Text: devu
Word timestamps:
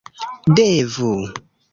devu 0.55 1.11